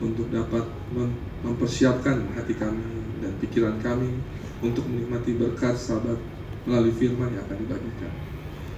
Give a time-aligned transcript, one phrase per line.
[0.00, 2.84] untuk dapat mem- mempersiapkan hati kami
[3.24, 4.12] dan pikiran kami
[4.60, 6.20] untuk menikmati berkat sahabat
[6.68, 8.12] melalui firman yang akan dibagikan.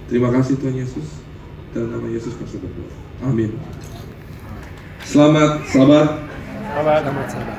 [0.07, 1.21] Terima kasih Tuhan Yesus.
[1.69, 2.93] Dalam nama Yesus kami berdoa.
[3.25, 3.51] Amin.
[5.05, 6.07] Selamat sahabat.
[6.69, 7.57] Selamat sahabat.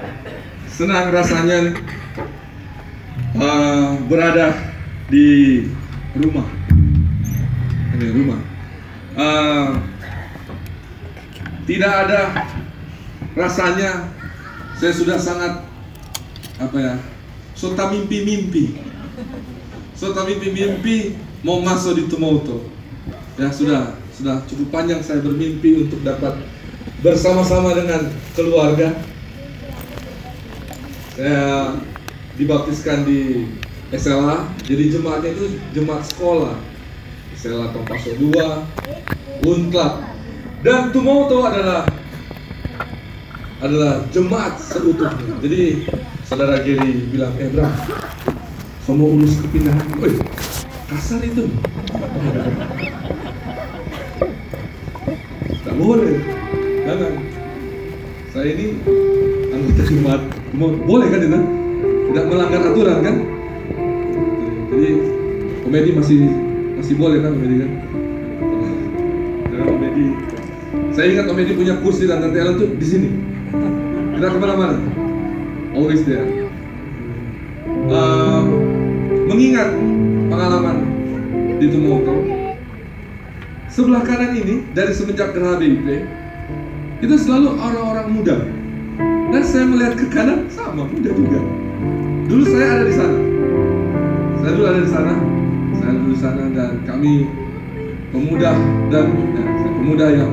[0.70, 1.58] Senang rasanya
[3.36, 4.56] uh, berada
[5.12, 5.68] di
[6.16, 6.48] rumah.
[7.98, 8.40] Ini rumah.
[9.18, 9.70] Uh,
[11.68, 12.20] tidak ada
[13.36, 14.10] rasanya
[14.80, 15.62] saya sudah sangat
[16.60, 16.94] apa ya
[17.54, 18.80] sota mimpi-mimpi.
[19.94, 22.80] Sota mimpi-mimpi mau masuk di Tumoto
[23.40, 26.36] ya sudah sudah cukup panjang saya bermimpi untuk dapat
[27.00, 28.92] bersama-sama dengan keluarga.
[31.16, 31.76] Saya
[32.36, 33.48] dibaptiskan di
[33.92, 36.56] SLA jadi jemaatnya itu jemaat sekolah.
[37.40, 40.04] SLA Kompaso 2 Unklap
[40.60, 41.88] dan Tumoto adalah
[43.60, 45.36] adalah jemaat seutuhnya.
[45.44, 45.84] Jadi
[46.24, 47.52] saudara Giri bilang, eh
[48.88, 49.86] kamu urus kepindahan.
[50.02, 50.18] Woi,
[50.90, 51.46] kasar itu.
[55.62, 56.18] Tak boleh.
[56.88, 57.12] Jangan.
[58.34, 58.66] Saya ini
[59.54, 60.22] anggota jemaat.
[60.58, 61.40] Boleh kan Dina?
[62.10, 63.16] Tidak melanggar aturan kan?
[64.74, 64.90] Jadi
[65.62, 66.18] komedi masih
[66.80, 67.70] masih boleh kan komedi kan?
[69.54, 69.78] Jangan.
[70.90, 73.29] Saya ingat komedi punya kursi dan talent tuh di sini.
[74.20, 74.76] Tidak ke mana-mana.
[75.72, 76.28] Always there.
[77.88, 78.44] Uh,
[79.24, 79.72] mengingat
[80.28, 80.84] pengalaman
[81.56, 82.28] di Tumoto,
[83.72, 86.04] sebelah kanan ini dari semenjak Gerah BIP
[87.00, 88.36] itu selalu orang-orang muda.
[89.32, 91.40] Dan saya melihat ke kanan sama muda juga.
[92.28, 93.18] Dulu saya ada di sana.
[94.44, 95.14] Saya dulu ada di sana.
[95.80, 97.24] Saya dulu di sana dan kami
[98.12, 98.52] pemuda
[98.92, 99.44] dan ya,
[99.80, 100.32] pemuda yang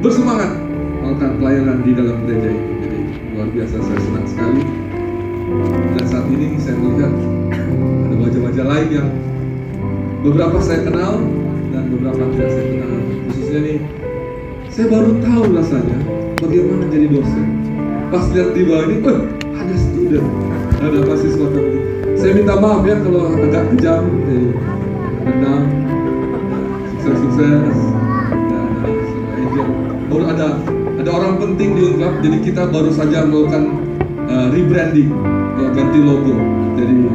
[0.00, 0.56] bersemangat
[1.04, 2.87] melakukan pelayanan di dalam gereja ini.
[3.48, 4.60] Luar biasa saya senang sekali.
[5.96, 7.16] Dan saat ini saya melihat
[8.04, 9.08] ada wajah-wajah lain yang
[10.20, 11.24] beberapa saya kenal
[11.72, 12.92] dan beberapa tidak saya kenal.
[13.24, 13.78] Khususnya nih,
[14.68, 15.98] saya baru tahu rasanya
[16.44, 17.46] bagaimana jadi dosen.
[18.12, 19.20] Pas lihat di bawah ini, oh
[19.56, 20.28] ada student,
[20.84, 21.72] ada mahasiswa kami.
[22.20, 24.48] Saya minta maaf ya kalau agak kejam, jadi
[25.24, 25.62] rendam,
[27.00, 27.76] sukses-sukses,
[28.28, 28.68] dan
[29.40, 29.68] Angel.
[30.12, 30.48] Baru ada
[30.98, 33.70] ada orang penting di Unclub, jadi kita baru saja melakukan
[34.26, 35.14] uh, rebranding,
[35.54, 36.34] ya ganti logo.
[36.74, 37.06] Jadi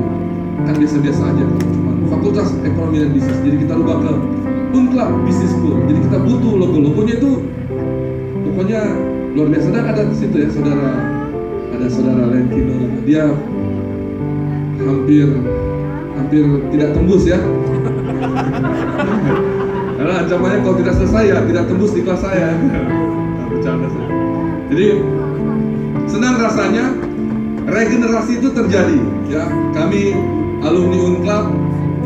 [0.63, 3.39] kan biasa-biasa aja, cuma Fakultas Ekonomi dan Bisnis.
[3.44, 4.11] Jadi kita rubah ke
[4.71, 5.83] Unclub Business School.
[5.91, 7.31] Jadi kita butuh logo-logonya itu
[8.47, 8.81] pokoknya
[9.35, 9.67] luar biasa.
[9.75, 10.89] Dan ada di situ ya saudara,
[11.75, 13.35] ada saudara Lentino, dia
[14.79, 15.27] hampir
[16.15, 17.35] hampir tidak tembus ya.
[20.00, 22.55] Karena ancamannya kalau tidak selesai ya tidak tembus di kelas saya.
[23.63, 24.12] Bercanda saya.
[24.75, 24.88] Jadi
[26.12, 26.85] senang rasanya
[27.63, 29.00] regenerasi itu terjadi
[29.31, 29.47] ya.
[29.72, 30.12] Kami
[30.59, 31.46] alumni Unclub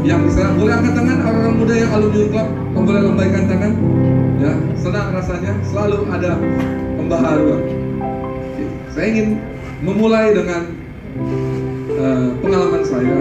[0.05, 3.73] yang di sana boleh angkat tangan orang-orang muda yang alumni Unclub boleh lambaikan tangan
[4.37, 6.37] ya senang rasanya selalu ada
[6.93, 7.61] pembaharuan
[8.93, 9.41] saya ingin
[9.81, 10.61] memulai dengan
[11.97, 13.17] uh, pengalaman saya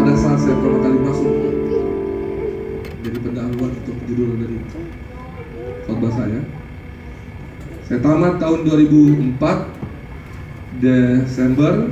[0.00, 1.34] pada saat saya pertama kali masuk
[3.04, 4.56] jadi pendahuluan untuk judul dari
[5.84, 6.40] khotbah saya
[7.86, 9.38] saya tamat tahun 2004
[10.82, 11.86] Desember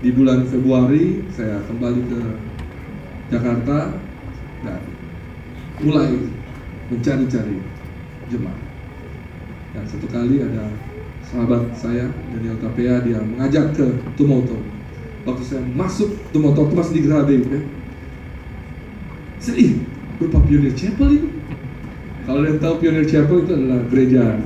[0.00, 2.20] di bulan Februari saya kembali ke
[3.28, 3.92] Jakarta
[4.64, 4.80] dan
[5.84, 6.16] mulai
[6.88, 7.60] mencari-cari
[8.32, 8.56] jemaat.
[9.76, 10.72] Dan satu kali ada
[11.28, 14.64] sahabat saya Daniel Tapea dia mengajak ke Tumoto.
[15.28, 17.60] Waktu saya masuk Tumoto, itu masih di Grabe ya.
[19.44, 19.76] Saya, ih,
[20.16, 21.30] berupa Pioneer Chapel ini.
[22.24, 24.40] Kalau yang tahu Pioneer Chapel itu adalah gereja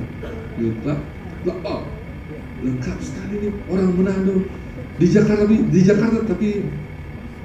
[0.57, 0.99] Lengkap,
[1.65, 1.81] oh,
[2.65, 4.35] lengkap sekali nih orang Manado
[4.97, 6.65] di Jakarta di Jakarta tapi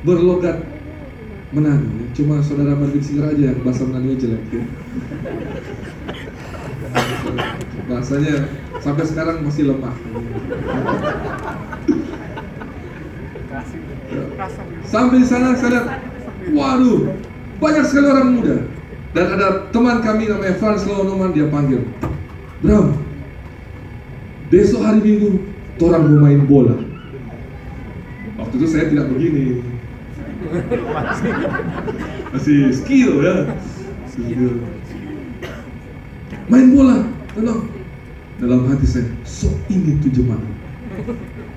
[0.00, 0.64] berlogat
[1.52, 1.88] Manado.
[2.16, 4.64] Cuma saudara Marvin Singer aja yang bahasa Manado jelek ya.
[7.92, 8.48] Bahasanya
[8.80, 9.92] sampai sekarang masih lemah.
[14.88, 15.86] Sampai di sana saya lihat,
[16.52, 17.12] waduh,
[17.60, 18.56] banyak sekali orang muda.
[19.12, 21.84] Dan ada teman kami namanya Frans Lonoman dia panggil,
[22.64, 22.96] Bram,
[24.52, 25.40] besok hari Minggu,
[25.80, 26.76] orang mau main bola.
[28.36, 29.64] Waktu itu saya tidak begini,
[32.36, 33.56] masih skill ya,
[34.12, 34.60] skill.
[36.52, 37.64] Main bola, tenang.
[38.36, 40.44] Dalam hati saya, sok ini tuh jemaat,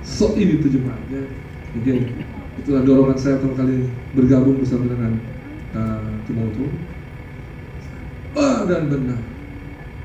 [0.06, 1.02] sok ini tuh jemaat.
[1.12, 1.28] Ya.
[1.76, 2.16] Mungkin
[2.64, 5.20] itulah dorongan saya pertama kali bergabung bersama dengan
[5.76, 6.72] uh, Timoto.
[8.40, 9.20] Ah, dan benar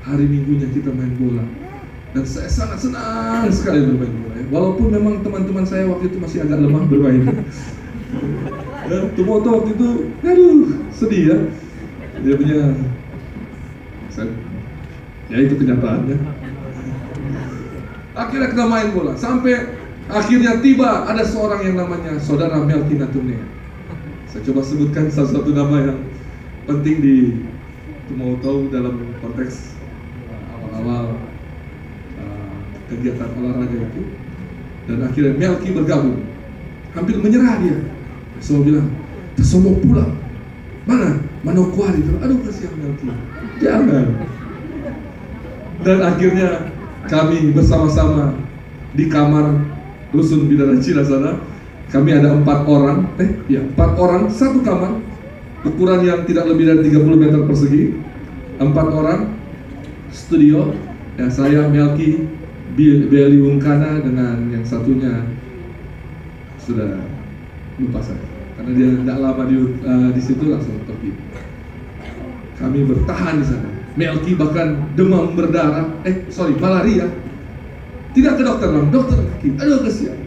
[0.01, 1.45] hari minggunya kita main bola
[2.11, 4.35] Dan saya sangat senang sekali bermain bola.
[4.35, 4.45] ya.
[4.51, 7.23] Walaupun memang teman-teman saya waktu itu masih agak lemah bermain.
[8.91, 11.37] Dan Tumoto waktu itu, aduh, sedih ya.
[12.19, 12.59] Dia punya,
[14.11, 14.27] saya,
[15.31, 16.17] ya itu kenyataannya.
[18.11, 19.79] Akhirnya kita main bola, sampai
[20.11, 23.39] akhirnya tiba ada seorang yang namanya saudara Melki Natune.
[24.27, 25.99] Saya coba sebutkan salah satu nama yang
[26.67, 27.15] penting di
[28.11, 29.79] Tumoto dalam konteks
[30.51, 31.30] awal-awal
[32.91, 34.03] kegiatan olahraga itu.
[34.91, 36.19] Dan akhirnya Melki bergabung,
[36.91, 37.77] hampir menyerah dia.
[38.43, 38.87] Semua bilang,
[39.39, 40.11] semua pulang.
[40.83, 41.23] Mana?
[41.41, 42.13] Manokwari itu.
[42.19, 43.07] Aduh kasihan Melki.
[43.63, 44.05] Jangan.
[45.81, 46.49] Dan akhirnya
[47.09, 48.37] kami bersama-sama
[48.93, 49.63] di kamar
[50.11, 51.39] rusun Bidara Cina sana.
[51.91, 54.95] Kami ada empat orang, eh ya empat orang satu kamar,
[55.67, 57.99] ukuran yang tidak lebih dari 30 meter persegi.
[58.61, 59.35] Empat orang,
[60.13, 60.71] studio,
[61.19, 62.31] ya saya Melki,
[62.75, 65.27] Beli Wungkana dengan yang satunya
[66.61, 67.03] sudah
[67.81, 68.31] lupa saya
[68.61, 71.11] karena dia tidak lama di, eh, di situ langsung pergi.
[72.61, 73.69] Kami bertahan di sana.
[73.97, 77.09] Melki bahkan demam berdarah, eh sorry malaria.
[78.13, 79.49] Tidak ke dokter bang, dokter kaki.
[79.57, 80.19] Aduh kesian.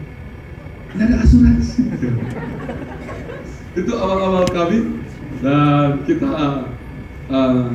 [0.91, 1.81] Tidak ada asuransi.
[3.79, 4.99] Itu awal-awal kami
[5.39, 6.31] dan kita
[7.31, 7.71] eh,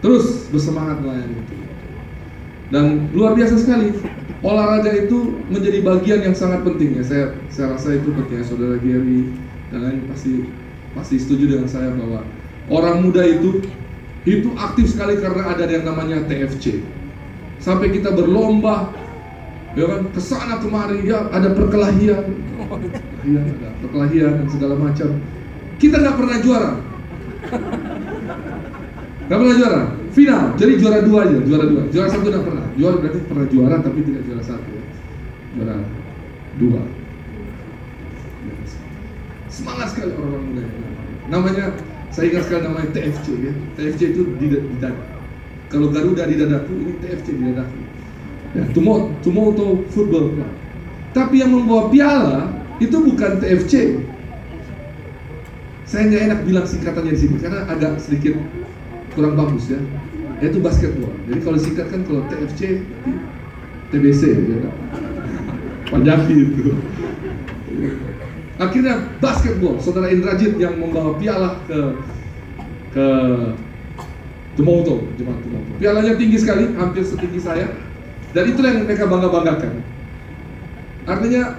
[0.00, 1.57] terus bersemangat melayani itu.
[2.68, 3.96] Dan luar biasa sekali.
[4.38, 7.02] Olahraga itu menjadi bagian yang sangat penting ya.
[7.02, 9.34] Saya saya rasa itu penting ya saudara Gary
[9.74, 10.46] dan lain pasti
[10.94, 12.22] pasti setuju dengan saya bahwa
[12.70, 13.66] orang muda itu
[14.22, 16.86] itu aktif sekali karena ada yang namanya TFC.
[17.58, 18.94] Sampai kita berlomba
[19.76, 22.24] ya kan ke sana kemari ya ada perkelahian
[23.22, 25.22] ya ada perkelahian dan segala macam
[25.78, 26.72] kita nggak pernah juara
[29.28, 29.82] nggak pernah juara
[30.14, 30.54] final.
[30.56, 31.82] Jadi juara dua aja juara dua.
[31.90, 32.66] Juara satu nggak pernah.
[32.78, 34.84] Juara berarti pernah juara tapi tidak juara satu ya.
[35.56, 35.76] juara
[36.58, 36.82] dua.
[39.48, 40.64] Semangat sekali orang-orang muda
[41.28, 41.64] namanya
[42.14, 43.52] saya ingat sekali namanya TFC ya.
[43.76, 45.04] TFC itu di, di dada
[45.68, 47.78] kalau Garuda di dadaku ini TFC di dadaku.
[48.56, 50.52] Ya Tumo Tumoto Football Club.
[51.12, 52.40] Tapi yang membawa piala
[52.78, 54.00] itu bukan TFC
[55.88, 58.36] saya nggak enak bilang singkatannya di sini karena agak sedikit
[59.18, 59.82] kurang bagus ya.
[60.38, 61.10] Yaitu basketball.
[61.26, 62.86] Jadi kalau singkatkan kalau TFC
[63.90, 64.74] TBC ya kan?
[65.90, 66.78] Panjabi itu.
[68.62, 69.82] Akhirnya basketball.
[69.82, 71.98] Saudara Indrajit yang membawa piala ke
[72.94, 73.06] ke
[74.54, 77.70] Tumoto jemaat Tumoto pialanya tinggi sekali hampir setinggi saya.
[78.34, 79.80] Dan itulah yang mereka bangga banggakan
[81.08, 81.56] artinya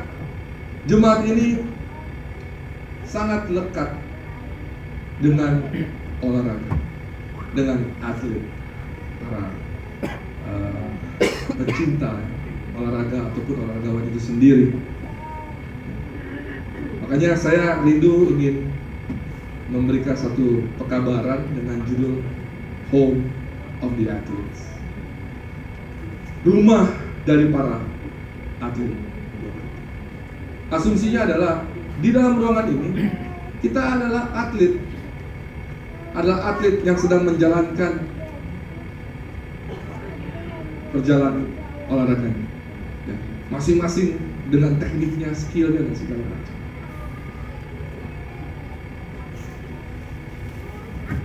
[0.86, 1.66] jemaat ini
[3.10, 3.98] sangat lekat
[5.18, 5.66] dengan
[6.22, 6.78] olahraga
[7.54, 8.44] dengan atlet
[9.20, 9.44] para
[10.46, 10.90] uh,
[11.58, 12.22] pecinta
[12.78, 14.66] olahraga ataupun olahragawan itu sendiri.
[17.04, 18.70] Makanya saya rindu ingin
[19.70, 22.22] memberikan satu pekabaran dengan judul
[22.94, 23.30] Home
[23.86, 24.62] of the Athletes.
[26.46, 26.90] Rumah
[27.28, 27.84] dari para
[28.64, 28.94] atlet.
[30.70, 31.66] Asumsinya adalah
[32.00, 32.90] di dalam ruangan ini
[33.60, 34.78] kita adalah atlet
[36.18, 38.02] adalah atlet yang sedang menjalankan
[40.90, 41.46] perjalanan
[41.86, 42.30] olahraga
[43.06, 43.16] ya,
[43.54, 44.18] masing-masing
[44.50, 46.56] dengan tekniknya, skillnya dan segala macam.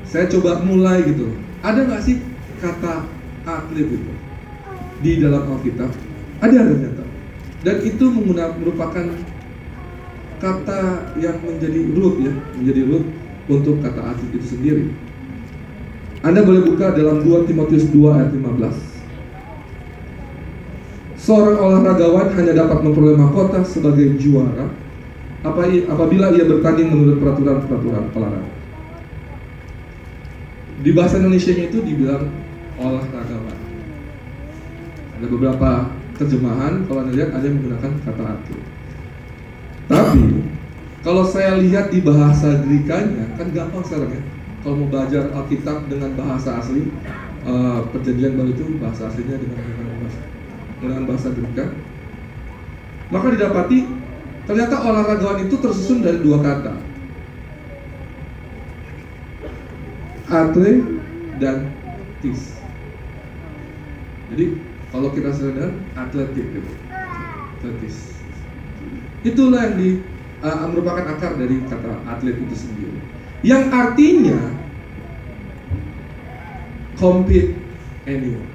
[0.04, 1.32] Saya coba mulai gitu.
[1.64, 2.20] Ada nggak sih
[2.60, 3.08] kata
[3.48, 4.12] atlet itu
[5.00, 5.90] di dalam Alkitab?
[6.44, 7.04] Ada ternyata.
[7.64, 9.06] Dan itu merupakan
[10.44, 10.80] kata
[11.16, 13.04] yang menjadi root ya, menjadi root
[13.48, 14.84] untuk kata atlet itu sendiri.
[16.24, 21.20] Anda boleh buka dalam 2 Timotius 2 ayat 15.
[21.20, 24.68] Seorang olahragawan hanya dapat memperoleh mahkota sebagai juara
[25.44, 28.52] apa apabila ia bertanding menurut peraturan-peraturan olahraga.
[30.80, 32.32] Di bahasa Indonesia itu dibilang
[32.80, 33.58] olahragawan.
[35.20, 35.70] Ada beberapa
[36.16, 38.64] terjemahan kalau Anda lihat ada yang menggunakan kata atlet.
[39.84, 40.53] Tapi
[41.04, 44.22] kalau saya lihat di bahasa Grikanya kan gampang sekarang ya.
[44.64, 46.88] Kalau mau belajar Alkitab dengan bahasa asli,
[47.44, 49.60] uh, perjanjian baru itu bahasa aslinya dengan
[50.00, 50.20] bahasa,
[50.80, 51.64] menggunakan bahasa Greka.
[53.12, 53.78] Maka didapati
[54.48, 56.80] ternyata olahragawan itu tersusun dari dua kata,
[60.32, 60.80] atlet
[61.36, 61.68] dan
[62.24, 62.56] tis.
[64.32, 64.56] Jadi
[64.88, 66.72] kalau kita sadar atletik gitu,
[67.60, 68.16] atletis.
[69.20, 70.13] Itulah yang di
[70.44, 73.00] uh, merupakan akar dari kata atlet itu sendiri.
[73.40, 74.38] Yang artinya
[77.00, 77.56] compete
[78.04, 78.52] anywhere.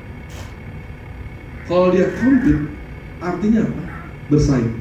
[1.66, 2.70] Kalau dia compete,
[3.22, 3.84] artinya apa?
[4.30, 4.74] Bersaing.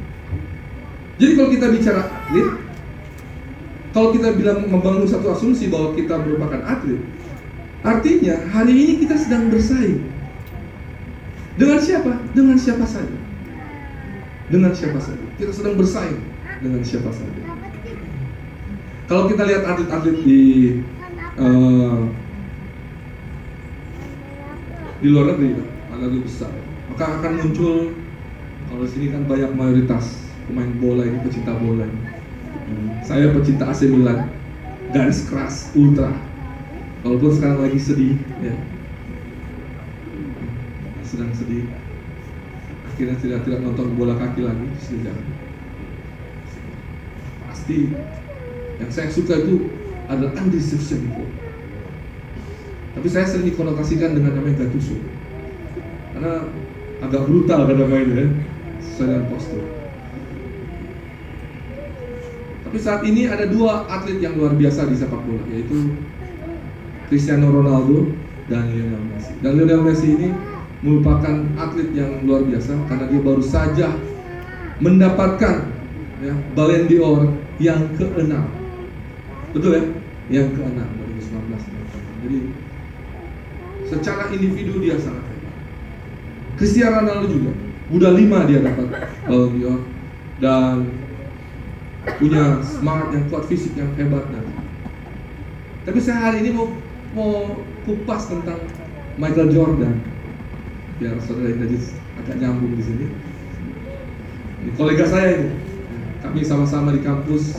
[1.19, 2.49] Jadi kalau kita bicara atlet,
[3.93, 7.01] kalau kita bilang membangun satu asumsi bahwa kita merupakan atlet,
[7.85, 10.05] artinya hari ini kita sedang bersaing.
[11.59, 12.13] Dengan siapa?
[12.33, 13.28] Dengan siapa saja.
[14.49, 15.25] Dengan siapa saja.
[15.37, 16.21] Kita sedang bersaing
[16.65, 17.41] dengan siapa saja.
[19.09, 20.41] Kalau kita lihat atlet-atlet di
[21.41, 22.01] uh,
[25.01, 25.65] di luar negeri,
[25.97, 26.53] negeri besar,
[26.93, 27.97] maka akan muncul
[28.69, 32.03] kalau di sini kan banyak mayoritas pemain bola ini pecinta bola ini.
[33.01, 34.29] Saya pecinta AC Milan,
[34.93, 36.13] garis keras, ultra.
[37.01, 38.53] Walaupun sekarang lagi sedih, ya.
[41.01, 41.65] sedang sedih.
[42.99, 45.15] Akhirnya tidak tidak nonton bola kaki lagi, sudah.
[47.47, 47.95] Pasti
[48.83, 49.71] yang saya suka itu
[50.11, 51.23] adalah Andy Shevchenko.
[52.99, 54.99] Tapi saya sering dikonotasikan dengan namanya Gattuso.
[56.11, 56.51] Karena
[56.99, 58.29] agak brutal pada mainnya, ya.
[58.83, 59.63] sesuai dengan postur.
[62.67, 65.95] Tapi saat ini ada dua atlet yang luar biasa di sepak bola, yaitu
[67.07, 68.11] Cristiano Ronaldo
[68.51, 69.39] dan Lionel Messi.
[69.39, 70.35] Dan Lionel Messi ini
[70.79, 73.89] merupakan atlet yang luar biasa karena dia baru saja
[74.79, 75.75] mendapatkan
[76.23, 77.21] ya, Ballon d'Or
[77.59, 78.47] yang keenam.
[79.51, 79.85] Betul ya?
[80.31, 82.23] Yang keenam 2019.
[82.23, 82.39] Jadi
[83.91, 85.55] secara individu dia sangat hebat.
[86.55, 87.53] Cristiano Ronaldo juga.
[87.89, 88.87] Udah lima dia dapat
[89.27, 89.79] Ballon d'Or
[90.39, 90.95] dan
[92.23, 94.55] punya semangat yang kuat, fisik yang hebat nanti.
[95.83, 96.71] Tapi saya hari ini mau
[97.17, 97.33] mau
[97.83, 98.63] kupas tentang
[99.19, 100.18] Michael Jordan.
[100.99, 101.77] Biar saudara tadi
[102.19, 103.07] agak nyambung di sini.
[104.67, 105.51] Ini kolega saya ini.
[106.19, 107.55] Kami sama-sama di kampus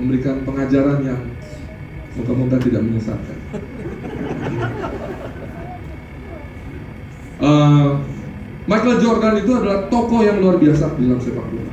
[0.00, 1.20] memberikan pengajaran yang
[2.16, 3.38] moga-moga tidak menyesatkan.
[7.38, 8.00] Uh,
[8.70, 11.72] Michael Jordan itu adalah tokoh yang luar biasa dalam sepak bola.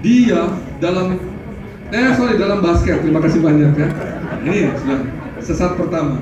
[0.00, 0.48] Dia
[0.80, 1.20] dalam
[1.94, 3.88] eh sorry dalam basket terima kasih banyak ya
[4.42, 5.00] ini sudah
[5.38, 6.18] sesat pertama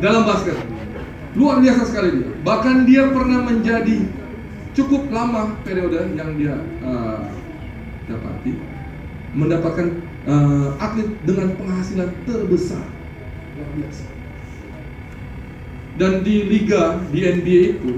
[0.00, 0.56] dalam basket
[1.36, 4.08] luar biasa sekali dia bahkan dia pernah menjadi
[4.72, 7.28] cukup lama periode yang dia uh,
[8.08, 8.56] dapati
[9.36, 12.84] mendapatkan uh, atlet dengan penghasilan terbesar
[13.56, 14.16] luar biasa
[15.96, 17.92] dan di liga di NBA itu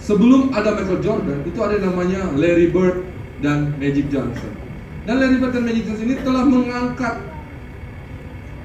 [0.00, 3.04] sebelum ada Michael Jordan itu ada namanya Larry Bird
[3.44, 4.52] dan Magic Johnson.
[5.04, 7.20] Dan Larry Bird dan Magic Johnson ini telah mengangkat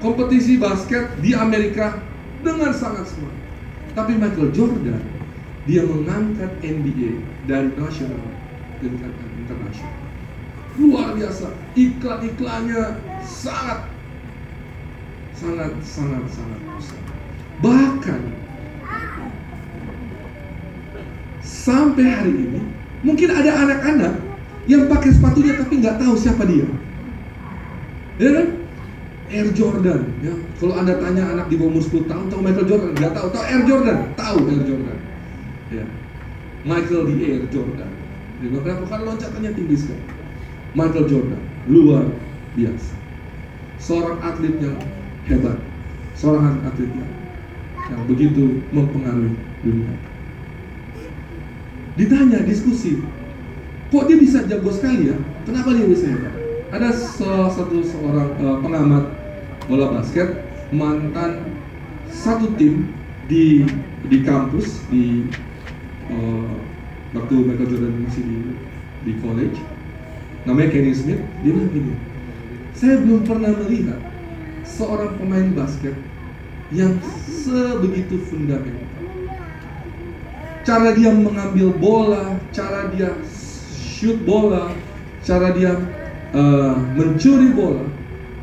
[0.00, 2.00] kompetisi basket di Amerika
[2.40, 3.41] dengan sangat smart.
[3.92, 5.02] Tapi Michael Jordan
[5.68, 8.24] dia mengangkat NBA dari nasional
[8.80, 10.00] ke internasional.
[10.80, 12.82] Luar biasa, iklan-iklannya
[13.22, 13.92] sangat
[15.36, 17.02] sangat sangat sangat besar.
[17.60, 18.20] Bahkan
[21.44, 22.60] sampai hari ini
[23.04, 24.14] mungkin ada anak-anak
[24.70, 26.66] yang pakai sepatunya tapi nggak tahu siapa dia.
[28.16, 28.61] Ya kan?
[29.32, 30.02] Air Jordan.
[30.20, 30.34] Ya.
[30.60, 33.26] Kalau anda tanya anak di bawah umur 10 tahun tahu Michael Jordan, nggak tahu.
[33.32, 34.98] Tahu Air Jordan, tahu Air Jordan.
[35.72, 35.84] Ya.
[36.68, 37.90] Michael di Air Jordan.
[38.38, 38.84] Dia bilang, kenapa?
[38.92, 40.04] Karena loncatannya tinggi sekali.
[40.76, 42.04] Michael Jordan, luar
[42.52, 42.94] biasa.
[43.80, 44.78] Seorang atlet yang
[45.26, 45.58] hebat.
[46.12, 47.12] Seorang atlet yang,
[47.88, 49.34] yang begitu mempengaruhi
[49.64, 49.94] dunia.
[51.96, 53.00] Ditanya, diskusi,
[53.92, 55.16] kok dia bisa jago sekali ya?
[55.44, 56.08] Kenapa dia bisa?
[56.72, 59.21] Ada salah satu seorang uh, pengamat
[59.72, 61.48] bola basket mantan
[62.12, 62.92] satu tim
[63.24, 63.64] di
[64.12, 65.24] di kampus di
[66.12, 66.60] uh,
[67.16, 68.36] waktu Michael Jordan masih di
[69.08, 69.56] di college.
[70.44, 71.24] Namanya Kenny Smith.
[71.40, 71.96] Dia bilang gini
[72.76, 73.96] saya belum pernah melihat
[74.68, 75.96] seorang pemain basket
[76.68, 77.00] yang
[77.32, 78.84] sebegitu fundamental.
[80.68, 83.16] Cara dia mengambil bola cara dia
[83.72, 84.76] shoot bola,
[85.24, 85.80] cara dia
[86.36, 87.88] uh, mencuri bola,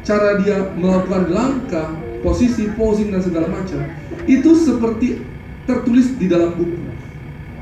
[0.09, 1.93] cara dia melakukan langkah,
[2.25, 3.77] posisi, posing dan segala macam,
[4.25, 5.21] itu seperti
[5.69, 6.81] tertulis di dalam buku.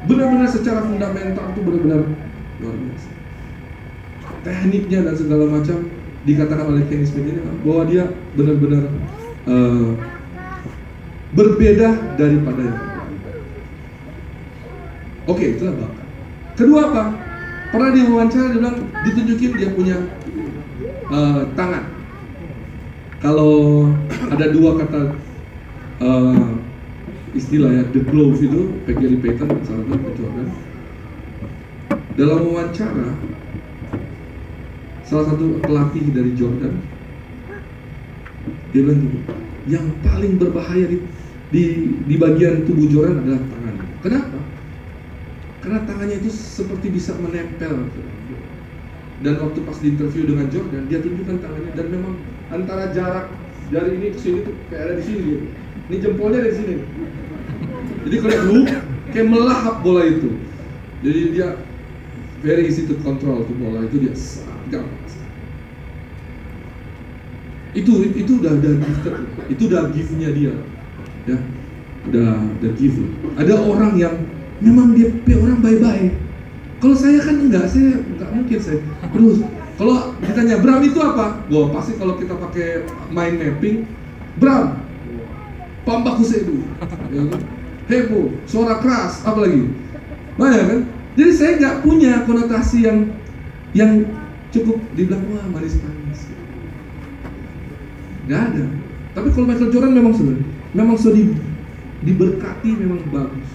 [0.08, 2.08] Benar-benar secara fundamental itu benar-benar
[2.64, 3.10] luar biasa.
[4.48, 5.92] Tekniknya dan segala macam
[6.24, 8.08] dikatakan oleh Kenny Smith ini bahwa dia
[8.40, 8.84] benar-benar
[9.52, 9.92] uh,
[11.36, 13.04] berbeda daripada yang lain.
[15.28, 16.08] Oke, itulah bakat.
[16.56, 17.04] Kedua apa?
[17.68, 19.98] pernah dia wawancara dia bilang ditunjukin dia punya
[21.12, 21.97] uh, tangan
[23.22, 23.86] kalau
[24.30, 25.02] ada dua kata
[26.02, 26.48] uh,
[27.34, 30.48] istilah ya the glove itu Peggy Payton salah satu Jordan
[32.18, 33.18] dalam wawancara
[35.06, 36.74] salah satu pelatih dari Jordan
[38.74, 39.02] dia bilang
[39.68, 40.98] yang paling berbahaya di,
[41.52, 41.64] di,
[42.08, 44.40] di bagian tubuh Jordan adalah tangan kenapa?
[45.68, 47.92] karena tangannya itu seperti bisa menempel.
[49.20, 52.16] Dan waktu pas di interview dengan Jordan dia tunjukkan tangannya dan memang
[52.54, 53.28] antara jarak
[53.72, 55.46] jari ini ke sini tuh kayak ada di sini gitu.
[55.88, 56.76] ini jempolnya ada di sini.
[58.08, 58.60] Jadi kalau lu
[59.12, 60.30] kayak melahap bola itu.
[61.04, 61.60] Jadi dia
[62.42, 64.14] very easy to control tuh bola itu dia
[64.72, 65.08] gampang
[67.78, 69.16] itu itu udah ada gifted
[69.54, 70.54] itu udah giftnya dia.
[71.30, 71.38] Ya
[72.10, 72.98] udah udah gift.
[73.38, 74.16] Ada orang yang
[74.64, 76.18] memang dia orang baik-baik.
[76.78, 78.80] Kalau saya kan enggak, saya enggak mungkin saya.
[79.14, 79.38] Terus
[79.78, 81.46] kalau ditanya Bram itu apa?
[81.54, 83.86] Wah pasti kalau kita pakai mind mapping,
[84.42, 84.82] Bram,
[85.86, 86.66] pambaku sedu,
[87.14, 87.42] ya kan?
[87.88, 89.72] heboh, suara keras, apa lagi?
[90.36, 90.82] Banyak kan?
[91.18, 93.10] Jadi saya nggak punya konotasi yang
[93.74, 94.06] yang
[94.52, 96.22] cukup dibilang wah manis manis.
[98.28, 98.66] Gak ada.
[99.16, 100.36] Tapi kalau Michael Jordan memang sudah,
[100.76, 101.32] memang sudah di,
[102.04, 103.50] diberkati memang bagus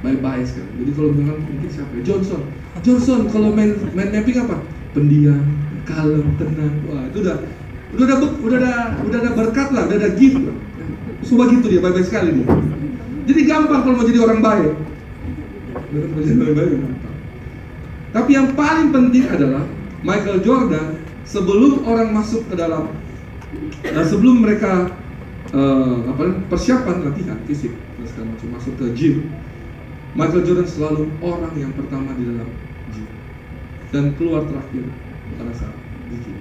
[0.00, 0.70] baik-baik sekali.
[0.84, 1.92] Jadi kalau bilang mungkin siapa?
[2.00, 2.02] Ya?
[2.04, 2.42] Johnson.
[2.80, 4.56] Johnson kalau main main mapping apa?
[4.90, 5.44] Pendiam,
[5.86, 6.74] kalem, tenang.
[6.90, 7.36] Wah itu udah
[7.90, 10.56] udah ada udah ada udah ada berkat lah, udah ada gift lah.
[11.20, 12.46] Coba gitu dia baik-baik sekali dia.
[13.30, 14.72] Jadi gampang kalau mau jadi orang baik.
[15.94, 16.70] Mau jadi orang baik
[18.10, 19.62] Tapi yang paling penting adalah
[20.02, 22.90] Michael Jordan sebelum orang masuk ke dalam
[23.86, 24.90] dan sebelum mereka
[25.54, 27.70] uh, apa persiapan latihan fisik
[28.18, 29.16] dan masuk ke gym
[30.18, 32.50] Michael Jordan selalu orang yang pertama di dalam
[33.90, 34.86] dan keluar terakhir
[35.38, 35.76] pada saat
[36.10, 36.38] gym.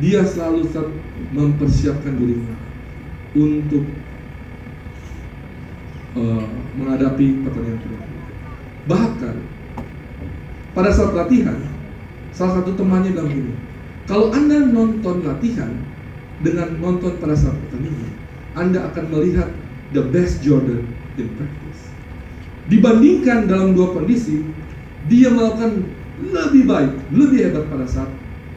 [0.00, 0.68] Dia selalu
[1.32, 2.56] mempersiapkan dirinya
[3.36, 3.84] untuk
[6.16, 6.46] uh,
[6.76, 8.20] menghadapi pertandingan terakhir.
[8.88, 9.36] Bahkan
[10.72, 11.60] pada saat latihan,
[12.32, 13.52] salah satu temannya bilang gini,
[14.08, 15.70] kalau anda nonton latihan
[16.40, 18.12] dengan nonton pada saat pertandingan,
[18.56, 19.48] anda akan melihat
[19.92, 20.88] the best Jordan
[21.20, 21.62] in practice
[22.70, 24.46] dibandingkan dalam dua kondisi
[25.10, 25.82] dia melakukan
[26.22, 28.10] lebih baik, lebih hebat pada saat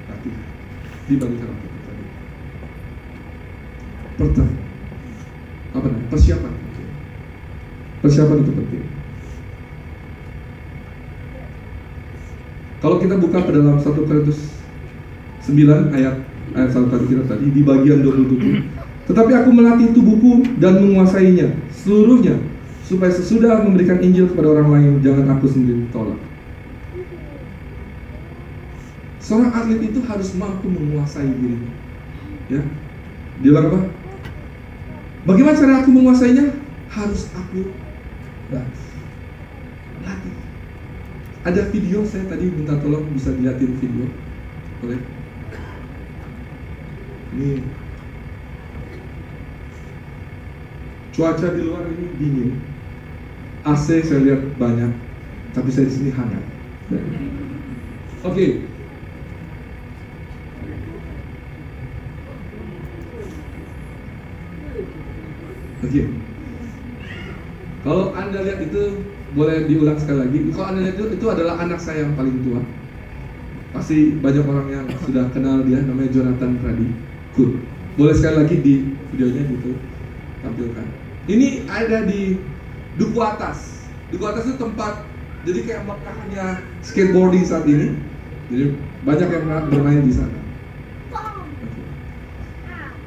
[0.06, 0.44] latihan
[1.10, 2.06] dibandingkan waktu tadi.
[4.22, 4.54] Pertama,
[5.74, 6.08] apa namanya?
[6.14, 6.54] Persiapan.
[8.06, 8.86] Persiapan itu penting.
[12.86, 14.62] Kalau kita buka ke dalam 1 Korintus
[15.50, 16.22] 9 ayat
[16.54, 19.10] ayat 1 tadi kita tadi di bagian 27.
[19.10, 22.38] Tetapi aku melatih tubuhku dan menguasainya seluruhnya
[22.86, 26.15] supaya sesudah memberikan Injil kepada orang lain jangan aku sendiri tolak.
[29.26, 31.74] Seorang atlet itu harus mampu menguasai dirinya.
[32.46, 32.62] Ya.
[33.42, 33.90] Dia apa?
[35.26, 36.62] Bagaimana cara aku menguasainya?
[36.94, 37.74] Harus aku
[38.54, 40.36] latih.
[41.42, 44.06] Ada video saya tadi minta tolong bisa dilihatin video.
[44.86, 45.02] Boleh?
[47.34, 47.66] Ini
[51.18, 52.52] cuaca di luar ini dingin
[53.66, 54.94] AC saya lihat banyak,
[55.58, 56.46] tapi saya di sini hangat.
[58.22, 58.30] Oke.
[58.30, 58.75] Okay.
[67.86, 69.06] Kalau anda lihat itu
[69.38, 70.38] boleh diulang sekali lagi.
[70.56, 72.62] Kalau anda lihat itu, itu adalah anak saya yang paling tua.
[73.76, 76.88] Pasti banyak orang yang sudah kenal dia, namanya Jonathan Pradi.
[77.36, 77.52] Good.
[78.00, 78.74] Boleh sekali lagi di
[79.14, 79.72] videonya gitu
[80.44, 80.88] tampilkan.
[81.26, 82.38] Ini ada di
[82.96, 83.88] Duku Atas.
[84.14, 85.04] Duku Atas itu tempat
[85.46, 86.46] jadi kayak Mekahnya
[86.82, 87.94] skateboarding saat ini.
[88.50, 90.40] Jadi banyak yang bermain di sana.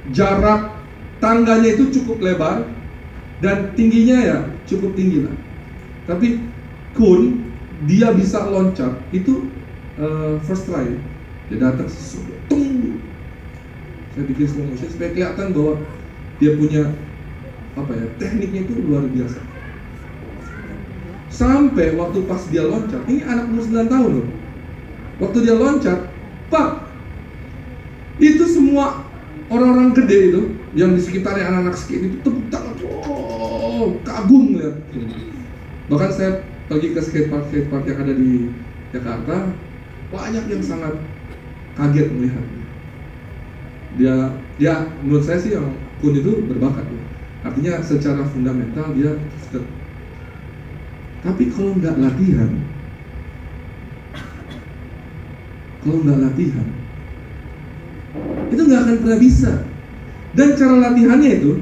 [0.09, 0.78] Jarak
[1.19, 2.67] tangganya itu cukup lebar
[3.39, 5.37] dan tingginya ya cukup tinggi lah.
[6.09, 6.43] Tapi
[6.97, 7.47] Kun
[7.87, 9.47] dia bisa loncat itu
[10.01, 10.89] uh, first try.
[11.49, 11.89] Dia datang
[12.51, 12.99] tunggu.
[14.13, 15.75] Saya bikin slow motion supaya kelihatan bahwa
[16.43, 16.91] dia punya
[17.79, 19.39] apa ya tekniknya itu luar biasa
[21.29, 24.29] Sampai waktu pas dia loncat, ini anak umur 9 tahun loh.
[25.23, 25.99] Waktu dia loncat,
[26.51, 26.89] pak,
[28.19, 29.07] itu semua
[29.49, 30.43] orang-orang gede itu
[30.77, 34.77] yang di sekitarnya anak-anak skate itu tepuk tangan, oh, kagum lihat.
[35.89, 38.53] Bahkan saya pergi ke skatepark skatepark yang ada di
[38.93, 39.37] Jakarta,
[40.13, 40.95] banyak yang sangat
[41.77, 42.45] kaget melihat
[43.97, 44.31] dia
[44.61, 47.03] ya menurut saya sih yang kun itu berbakat ya.
[47.49, 49.17] artinya secara fundamental dia
[51.19, 52.47] tapi kalau nggak latihan,
[55.83, 56.67] kalau nggak latihan,
[58.49, 59.53] itu nggak akan pernah bisa.
[60.37, 61.53] Dan cara latihannya itu,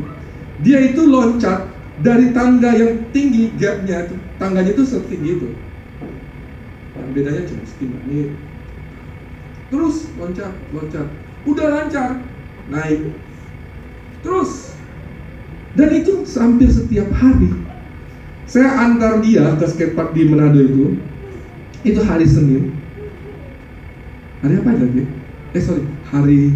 [0.60, 1.70] dia itu loncat
[2.02, 5.48] dari tangga yang tinggi gapnya tangganya itu setinggi itu.
[6.96, 8.20] Dan bedanya cuma setinggi ini.
[9.66, 11.06] Terus loncat, loncat,
[11.48, 12.10] udah lancar,
[12.70, 13.10] naik,
[14.22, 14.76] terus.
[15.76, 17.52] Dan itu hampir setiap hari
[18.48, 20.96] Saya antar dia ke skatepark di Manado itu.
[21.84, 22.72] Itu hari Senin.
[24.40, 25.04] Hari apa lagi?
[25.52, 26.54] Eh sorry, hari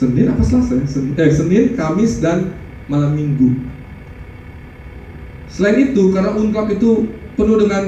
[0.00, 0.80] Senin apa Selasa?
[0.80, 0.86] ya?
[0.88, 2.56] Senin, eh, Senin, Kamis dan
[2.88, 3.52] malam Minggu.
[5.52, 7.04] Selain itu, karena Unclub itu
[7.36, 7.84] penuh dengan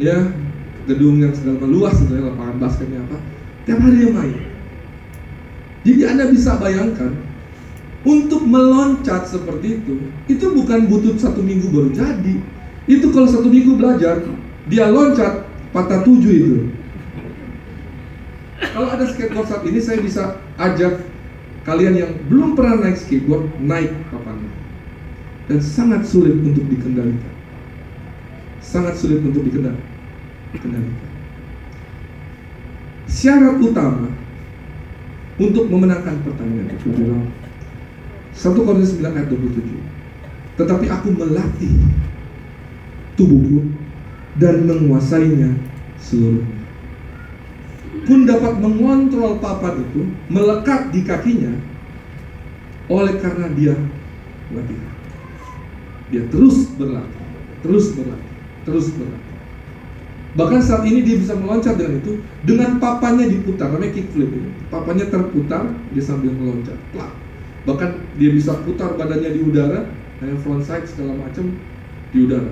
[0.00, 0.32] ya
[0.88, 3.20] gedung yang segala luas gitu ya, lapangan basketnya apa,
[3.68, 4.38] tiap hari dia main.
[5.84, 7.12] Jadi Anda bisa bayangkan
[8.08, 10.00] untuk meloncat seperti itu,
[10.32, 12.34] itu bukan butuh satu minggu baru jadi.
[12.88, 14.24] Itu kalau satu minggu belajar,
[14.72, 15.44] dia loncat
[15.76, 16.56] patah tujuh itu.
[18.60, 21.00] Kalau ada skateboard saat ini, saya bisa ajak
[21.64, 24.52] kalian yang belum pernah naik skateboard naik papannya.
[25.48, 27.34] Dan sangat sulit untuk dikendalikan.
[28.60, 29.88] Sangat sulit untuk dikendalikan.
[33.10, 34.12] Syarat utama
[35.40, 37.24] untuk memenangkan pertandingan itu adalah
[38.30, 40.60] 1 Korintus 9 ayat 27.
[40.60, 41.74] Tetapi aku melatih
[43.16, 43.72] tubuhku
[44.38, 45.56] dan menguasainya
[45.98, 46.59] seluruhnya.
[48.10, 51.54] Pun dapat mengontrol papan itu melekat di kakinya
[52.90, 53.78] oleh karena dia
[54.50, 54.94] latihan.
[56.10, 57.22] Dia terus berlatih,
[57.62, 58.34] terus berlatih,
[58.66, 59.30] terus berlatih.
[60.34, 64.50] Bahkan saat ini dia bisa meloncat dengan itu dengan papannya diputar, namanya kickflip ini.
[64.74, 66.82] Papannya terputar, dia sambil meloncat.
[66.90, 67.14] Plak.
[67.62, 69.86] Bahkan dia bisa putar badannya di udara,
[70.18, 71.54] kayak frontside segala macam
[72.10, 72.50] di udara.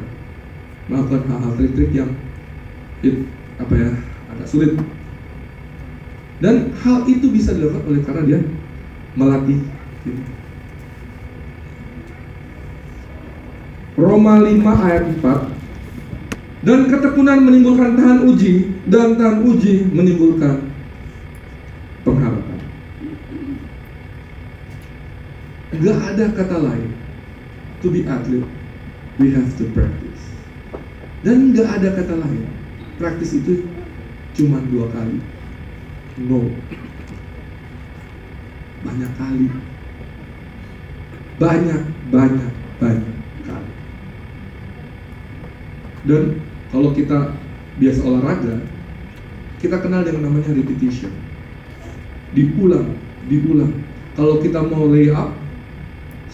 [0.87, 2.15] Melakukan hal-hal trik-trik yang
[3.03, 3.27] it,
[3.59, 3.91] apa ya
[4.39, 4.79] agak sulit.
[6.39, 8.41] Dan hal itu bisa dilakukan oleh karena dia
[9.19, 9.59] melatih
[10.07, 10.23] diri.
[13.99, 15.59] Roma 5 ayat 4
[16.63, 20.71] dan ketekunan menimbulkan tahan uji dan tahan uji menimbulkan
[22.07, 22.59] pengharapan.
[25.79, 26.91] Gak ada kata lain.
[27.79, 28.51] To be athlete,
[29.23, 30.23] we have to practice.
[31.23, 32.43] Dan gak ada kata lain.
[32.99, 33.67] Praktis itu
[34.35, 35.23] cuma dua kali.
[36.19, 36.51] No.
[38.83, 39.47] Banyak kali.
[41.39, 42.53] Banyak, banyak,
[42.83, 43.73] banyak kali.
[46.11, 46.23] Dan
[46.75, 47.39] kalau kita
[47.79, 48.67] biasa olahraga,
[49.63, 51.15] kita kenal dengan namanya repetition.
[52.35, 52.99] Diulang,
[53.31, 53.73] diulang.
[54.19, 55.31] Kalau kita mau lay up,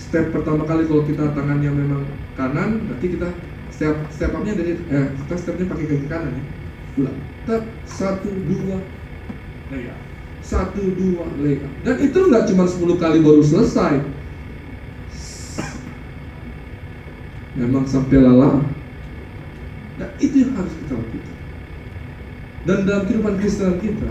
[0.00, 2.08] step pertama kali kalau kita tangannya memang
[2.40, 3.28] kanan, berarti kita
[3.68, 6.44] step step upnya dari eh kita stepnya pakai kaki kanan ya.
[7.04, 7.18] Ulang.
[7.44, 8.80] Tep, satu dua
[9.90, 10.00] up.
[10.44, 11.72] Satu dua up.
[11.82, 14.04] Dan itu nggak cuma 10 kali baru selesai.
[17.54, 18.62] Memang sampai lelah.
[19.94, 21.36] Nah itu yang harus kita lakukan.
[22.64, 24.10] Dan dalam kehidupan Kristen kita,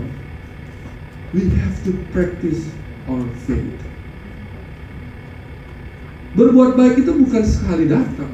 [1.34, 2.70] we have to practice
[3.10, 3.82] our faith.
[6.34, 8.32] Berbuat baik itu bukan sekali datang.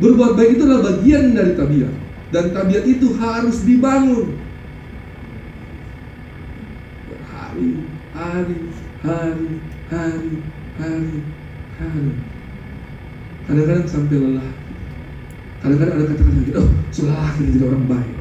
[0.00, 1.94] Berbuat baik itu adalah bagian dari tabiat.
[2.30, 4.38] Dan tabiat itu harus dibangun.
[8.20, 8.58] Hari,
[9.00, 9.48] hari,
[9.88, 10.32] hari,
[10.76, 11.16] hari,
[11.80, 12.12] hari.
[13.48, 14.50] Kadang-kadang sampai lelah.
[15.64, 18.16] Kadang-kadang ada kata-kata gitu, oh sudah kita jadi orang baik.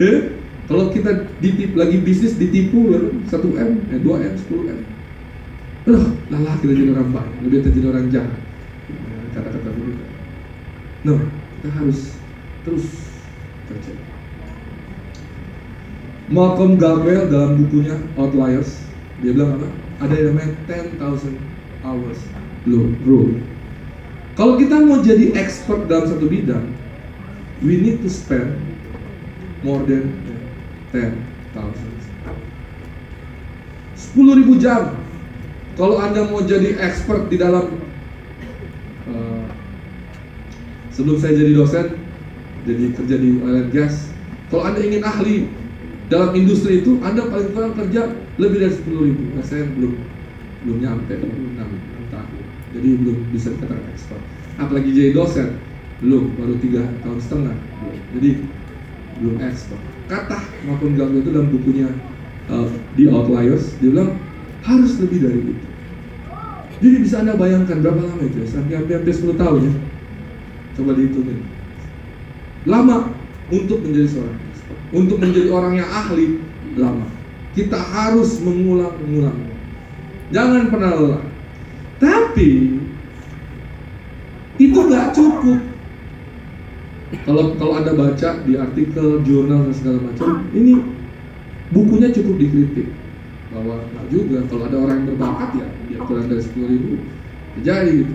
[0.00, 0.18] Eh,
[0.64, 4.80] kalau kita ditip, lagi bisnis ditipu 1 M, eh, 2 M, 10 M.
[5.84, 8.40] Aduh, lelah kita jadi orang baik, lebih kita jadi orang jahat.
[8.88, 8.96] Ya,
[9.36, 10.04] Kata-kata begitu.
[11.04, 11.20] No,
[11.60, 12.16] kita harus
[12.64, 13.12] terus
[13.68, 13.92] kerja.
[16.30, 18.78] Malcolm Gladwell dalam bukunya Outliers,
[19.24, 19.68] dia bilang apa?
[20.02, 20.50] Ada yang namanya
[20.98, 21.02] 10,000
[21.86, 22.20] hours
[23.02, 23.42] rule.
[24.38, 26.72] Kalau kita mau jadi expert dalam satu bidang,
[27.60, 28.54] we need to spend
[29.66, 30.14] more than
[30.94, 32.02] 10,000.
[34.12, 34.92] 10 ribu jam.
[35.72, 37.80] Kalau Anda mau jadi expert di dalam
[39.08, 39.44] uh,
[40.92, 41.96] sebelum saya jadi dosen,
[42.68, 44.12] jadi kerja di oil and gas.
[44.52, 45.48] Kalau Anda ingin ahli
[46.12, 49.22] dalam industri itu, Anda paling kurang kerja lebih dari 10 ribu.
[49.32, 49.96] Nah, saya belum
[50.62, 52.42] belum nyampe 6, 6 tahun.
[52.76, 54.22] Jadi belum bisa dikatakan expert.
[54.60, 55.56] Apalagi jadi dosen,
[56.04, 57.56] belum baru tiga tahun setengah.
[57.56, 57.96] Belum.
[58.12, 58.30] Jadi
[59.24, 59.80] belum expert.
[60.12, 61.88] Kata maupun Gandhi itu dalam bukunya
[62.52, 62.68] uh,
[63.16, 64.20] Outliers, dia bilang
[64.60, 65.54] harus lebih dari itu.
[66.82, 68.48] Jadi bisa anda bayangkan berapa lama itu ya?
[68.52, 69.72] Sampai hampir, hampir 10 tahun ya.
[70.76, 71.40] Coba dihitungin.
[72.68, 73.16] Lama
[73.48, 74.51] untuk menjadi seorang.
[74.92, 76.38] Untuk menjadi orang yang ahli
[76.76, 77.08] lama.
[77.56, 79.40] Kita harus mengulang-ulang.
[80.32, 81.22] Jangan pernah lelah.
[82.00, 82.80] Tapi
[84.60, 85.60] itu nggak cukup.
[87.28, 90.80] Kalau kalau anda baca di artikel, jurnal dan segala macam, ini
[91.72, 92.88] bukunya cukup dikritik
[93.52, 96.96] bahwa nggak juga kalau ada orang yang berbakat ya dia kurang dari sepuluh ribu
[97.52, 98.14] Terjadi gitu.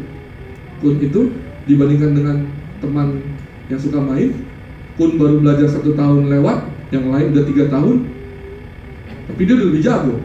[0.82, 1.22] Kun itu
[1.70, 2.38] dibandingkan dengan
[2.82, 3.22] teman
[3.70, 4.34] yang suka main,
[4.98, 8.08] Kun baru belajar satu tahun lewat, yang lain udah tiga tahun,
[9.28, 10.16] tapi dia udah lebih jago.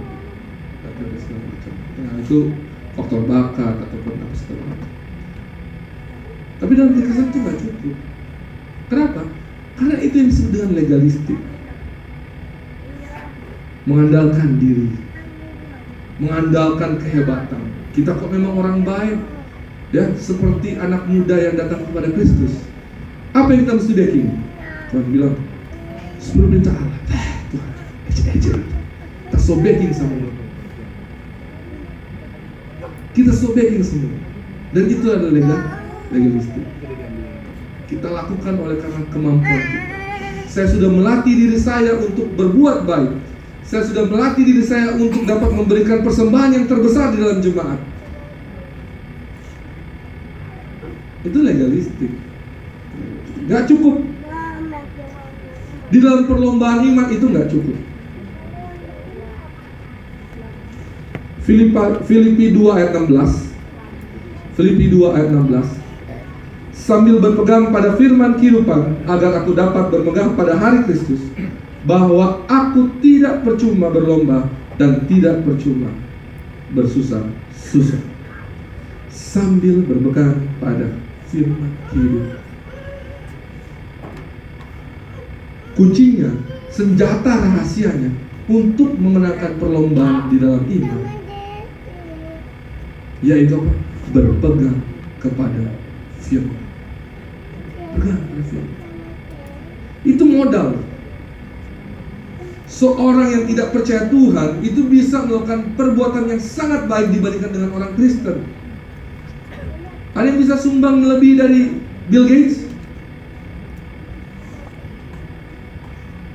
[2.03, 2.55] Nah itu
[2.95, 4.75] faktor bakat ataupun apa segala.
[6.63, 7.97] Tapi dalam kesan itu nggak cukup.
[8.87, 9.23] Kenapa?
[9.75, 11.41] Karena itu yang disebut dengan legalistik.
[13.83, 14.89] Mengandalkan diri.
[16.23, 17.63] Mengandalkan kehebatan.
[17.91, 19.19] Kita kok memang orang baik.
[19.93, 22.65] Ya, seperti anak muda yang datang kepada Kristus.
[23.37, 24.29] Apa yang kita mesti backing?
[24.89, 25.35] Tuhan bilang,
[26.33, 27.73] Eh, Tuhan.
[29.29, 30.17] Kita sobeking sama.
[33.13, 34.17] Kita sobeking semua.
[34.73, 35.61] Dan itu adalah legal,
[36.09, 36.65] legalistik.
[37.93, 39.93] Kita lakukan oleh karena kemampuan kita.
[40.49, 43.13] Saya sudah melatih diri saya untuk berbuat baik.
[43.69, 47.81] Saya sudah melatih diri saya untuk dapat memberikan persembahan yang terbesar di dalam jemaat.
[51.25, 52.13] Itu legalistik.
[53.49, 54.12] Gak cukup.
[55.93, 57.77] Di dalam perlombaan iman itu gak cukup.
[61.43, 61.75] Filipi,
[62.07, 65.83] Filipi 2 ayat 16 Filipi 2 ayat 16
[66.71, 71.19] Sambil berpegang pada firman kehidupan Agar aku dapat berpegang pada hari Kristus
[71.83, 74.47] Bahwa aku tidak percuma berlomba
[74.79, 75.91] Dan tidak percuma
[76.71, 77.27] bersusah
[77.59, 77.99] susah
[79.11, 80.95] Sambil berpegang pada
[81.27, 82.42] firman kehidupan
[85.83, 86.31] Kuncinya,
[86.71, 88.15] senjata rahasianya
[88.47, 91.03] untuk memenangkan perlombaan di dalam iman
[93.27, 93.75] yaitu apa?
[94.15, 94.79] berpegang
[95.19, 95.75] kepada
[96.23, 96.63] firman.
[97.99, 98.75] Pegang kepada firman.
[100.07, 100.69] Itu modal.
[102.71, 107.91] Seorang yang tidak percaya Tuhan itu bisa melakukan perbuatan yang sangat baik dibandingkan dengan orang
[107.99, 108.47] Kristen.
[110.15, 111.75] Ada yang bisa sumbang lebih dari
[112.07, 112.62] Bill Gates?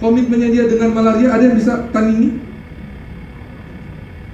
[0.07, 2.39] Komitmennya dia dengan malaria ada yang bisa tandingi?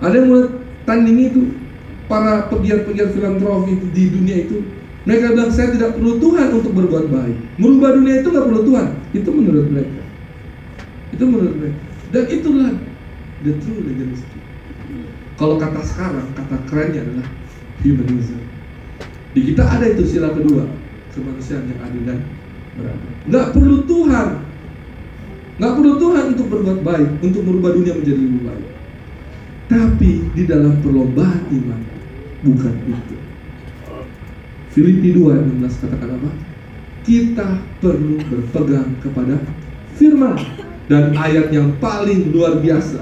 [0.05, 0.45] Ada yang mau
[0.85, 1.41] tandingi itu
[2.05, 4.61] para pegiat-pegiat filantropi di dunia itu?
[5.09, 7.37] Mereka bilang saya tidak perlu Tuhan untuk berbuat baik.
[7.57, 8.87] Merubah dunia itu nggak perlu Tuhan.
[9.17, 10.01] Itu menurut mereka.
[11.09, 11.79] Itu menurut mereka.
[12.13, 12.71] Dan itulah
[13.41, 14.43] the true legalistic
[15.33, 17.27] kalau kata sekarang kata kerennya adalah
[17.81, 18.39] humanism.
[19.33, 20.69] Di kita ada itu sila kedua
[21.11, 22.19] kemanusiaan yang adil dan
[22.77, 23.13] beradab.
[23.25, 24.27] Nggak perlu Tuhan
[25.61, 28.73] nggak perlu Tuhan untuk berbuat baik untuk merubah dunia menjadi lebih baik
[29.73, 31.81] tapi di dalam perlombaan iman
[32.43, 33.15] bukan itu.
[34.73, 36.29] Filipi 2 ayat 16 katakan apa?
[37.03, 37.47] Kita
[37.79, 39.37] perlu berpegang kepada
[39.95, 40.39] firman
[40.89, 43.01] dan ayat yang paling luar biasa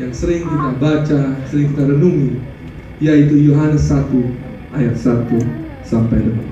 [0.00, 1.20] yang sering kita baca,
[1.52, 2.40] sering kita renungi
[3.00, 4.08] yaitu Yohanes 1
[4.76, 5.28] ayat 1
[5.84, 6.46] sampai dengan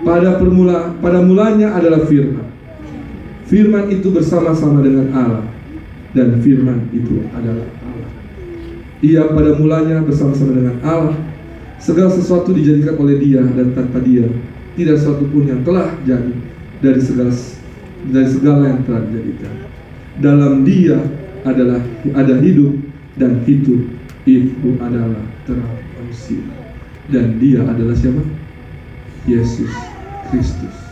[0.00, 0.04] 4.
[0.04, 2.49] Pada permula pada mulanya adalah firman.
[3.50, 5.44] Firman itu bersama-sama dengan Allah.
[6.14, 7.66] Dan firman itu adalah
[9.02, 11.18] ia pada mulanya bersama-sama dengan Allah.
[11.82, 14.28] Segala sesuatu dijadikan oleh dia dan tanpa dia
[14.76, 16.36] Tidak sesuatu pun yang telah jadi
[16.84, 17.32] Dari segala
[18.12, 19.54] dari segala yang telah dijadikan.
[20.20, 20.96] Dalam dia
[21.44, 21.80] adalah
[22.16, 22.76] ada hidup
[23.20, 23.80] dan hidup
[24.24, 26.40] itu adalah terang manusia.
[27.12, 28.22] Dan dia adalah siapa?
[29.28, 29.72] Yesus
[30.32, 30.89] Kristus.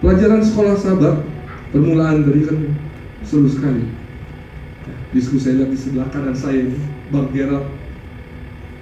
[0.00, 1.28] Pelajaran sekolah sahabat
[1.76, 2.56] permulaan dari kan
[3.20, 3.84] seru sekali.
[5.12, 6.80] Diskusi saya lihat di sebelah kanan saya ini
[7.12, 7.68] Bang Gerald.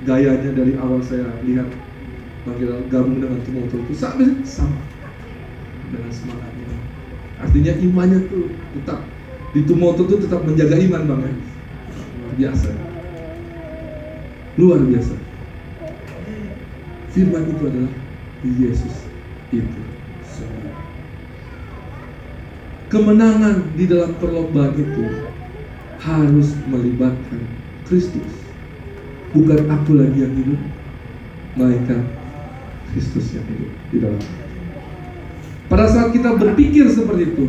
[0.06, 1.66] Gayanya dari awal saya lihat
[2.46, 4.78] Bang Gerald gabung dengan Tumoto itu sama, sama
[5.90, 6.70] dengan semangatnya.
[7.42, 8.46] Artinya imannya tuh
[8.78, 9.02] tetap
[9.50, 11.34] di Tumoto tuh tetap menjaga iman Bang ya.
[12.14, 12.70] Luar biasa.
[14.54, 15.14] Luar biasa.
[17.10, 17.94] Firman itu adalah
[18.46, 18.94] Yesus
[19.50, 19.82] itu
[20.22, 20.78] semua
[22.88, 25.04] kemenangan di dalam perlombaan itu
[26.00, 27.40] harus melibatkan
[27.84, 28.32] Kristus.
[29.36, 30.60] Bukan aku lagi yang hidup,
[31.56, 32.08] melainkan
[32.92, 34.22] Kristus yang hidup di dalam.
[35.68, 37.44] Pada saat kita berpikir seperti itu,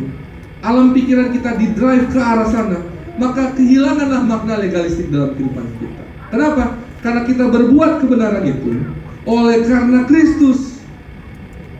[0.60, 2.84] alam pikiran kita di drive ke arah sana,
[3.16, 6.04] maka kehilanganlah makna legalistik dalam kehidupan kita.
[6.28, 6.76] Kenapa?
[7.00, 8.76] Karena kita berbuat kebenaran itu
[9.24, 10.84] oleh karena Kristus.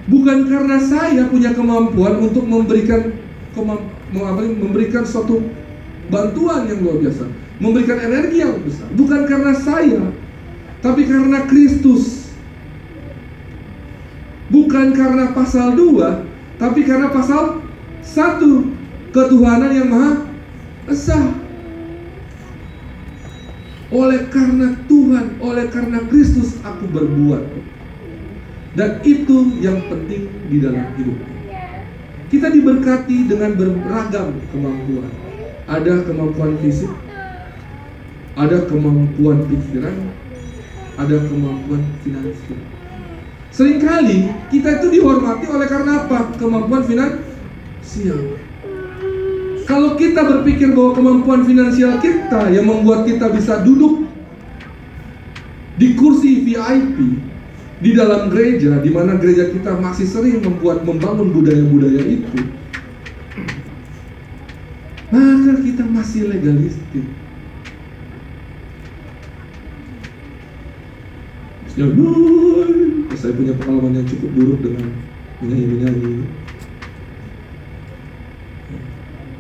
[0.09, 3.20] Bukan karena saya punya kemampuan untuk memberikan
[3.55, 5.43] memberikan suatu
[6.11, 7.25] bantuan yang luar biasa,
[7.63, 8.89] memberikan energi yang besar.
[8.95, 10.03] Bukan karena saya,
[10.83, 12.33] tapi karena Kristus.
[14.51, 17.63] Bukan karena pasal 2, tapi karena pasal
[18.03, 20.27] 1 ketuhanan yang maha
[20.91, 21.39] esa.
[23.91, 27.43] Oleh karena Tuhan, oleh karena Kristus aku berbuat.
[28.75, 31.30] Dan itu yang penting di dalam hidup.
[32.31, 35.11] Kita diberkati dengan beragam kemampuan.
[35.67, 36.91] Ada kemampuan fisik,
[38.39, 40.15] ada kemampuan pikiran,
[40.95, 42.63] ada kemampuan finansial.
[43.51, 46.31] Seringkali kita itu dihormati oleh karena apa?
[46.39, 48.39] Kemampuan finansial.
[49.67, 54.07] Kalau kita berpikir bahwa kemampuan finansial kita yang membuat kita bisa duduk
[55.79, 57.30] di kursi VIP
[57.81, 62.41] di dalam gereja, di mana gereja kita masih sering membuat membangun budaya-budaya itu,
[65.09, 67.05] maka kita masih legalistik.
[71.79, 71.89] Ya,
[73.17, 74.93] saya punya pengalaman yang cukup buruk dengan
[75.41, 76.29] menyanyi-menyanyi.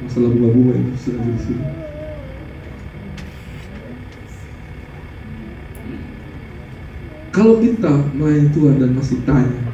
[0.08, 1.89] Masalah bunga-bunga itu sudah di sini.
[7.30, 9.70] Kalau kita melayani Tuhan dan masih tanya,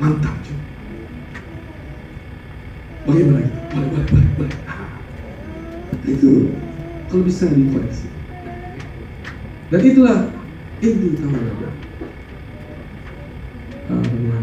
[0.00, 0.56] mantap cuy.
[3.04, 3.58] Bagaimana itu?
[3.68, 4.56] Boleh, boleh, boleh, boleh.
[4.64, 4.96] Ah.
[6.08, 6.48] Itu
[7.12, 8.08] kalau bisa dikoreksi.
[9.68, 10.32] Dan itulah
[10.80, 11.38] inti utama.
[13.84, 14.40] Uh,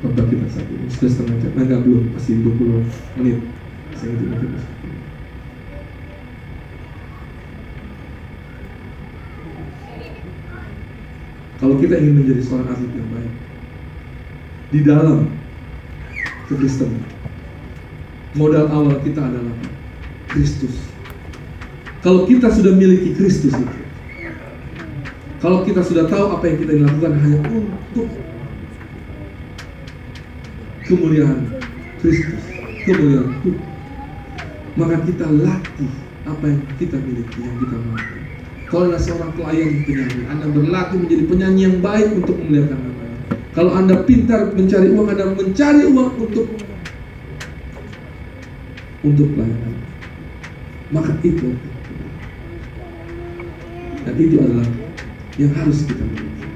[0.00, 3.44] Bapak kita saat ini sudah setengah jam, enggak belum, masih 20 menit.
[3.92, 4.24] Saya itu
[11.60, 13.32] Kalau kita ingin menjadi seorang atlet yang baik
[14.72, 15.28] di dalam
[16.48, 17.04] Kristen,
[18.32, 19.52] modal awal kita adalah
[20.32, 20.72] Kristus.
[22.00, 23.80] Kalau kita sudah miliki Kristus itu,
[25.44, 28.08] kalau kita sudah tahu apa yang kita lakukan hanya untuk
[30.88, 31.60] kemuliaan
[32.00, 32.40] Kristus,
[32.88, 33.68] kemuliaan Tuhan,
[34.80, 35.92] maka kita latih
[36.24, 38.39] apa yang kita miliki, yang kita mampu.
[38.70, 43.18] Kalau Anda seorang pelayan penyanyi, Anda berlatih menjadi penyanyi yang baik untuk memuliakan namanya.
[43.50, 46.46] Kalau Anda pintar mencari uang, Anda mencari uang untuk
[49.02, 49.74] untuk pelayanan.
[50.94, 51.50] Maka itu
[54.06, 54.68] dan itu adalah
[55.34, 56.46] yang harus kita miliki.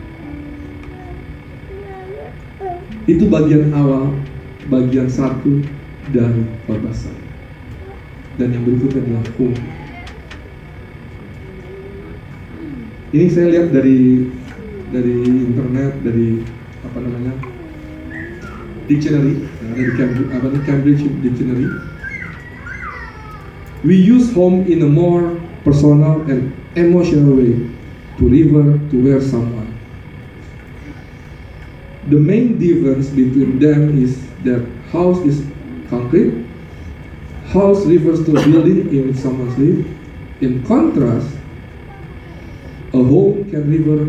[3.10, 4.14] Itu bagian awal,
[4.70, 5.60] bagian satu
[6.14, 7.12] dari babasah.
[8.38, 9.83] Dan yang berikutnya adalah hukum.
[13.14, 14.26] Ini saya lihat dari
[14.90, 16.42] dari internet dari
[16.82, 17.34] apa namanya
[18.90, 21.70] dictionary yang ada Cambridge, apa Cambridge Dictionary.
[23.86, 27.70] We use home in a more personal and emotional way
[28.18, 29.70] to refer to where someone.
[32.10, 35.40] The main difference between them is that house is
[35.88, 36.44] concrete
[37.54, 39.86] house refers to a building in which someone lives
[40.42, 41.30] in contrast
[42.94, 44.06] A home can refer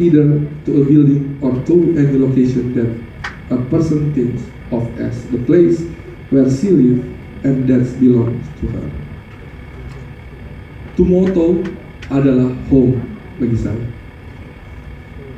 [0.00, 2.88] either to a building or to any location that
[3.52, 4.40] a person thinks
[4.72, 5.84] of as the place
[6.30, 7.04] where she lives
[7.44, 8.88] and that belongs to her.
[10.96, 11.62] Tumoto
[12.08, 12.98] adalah home
[13.38, 13.86] bagi saya.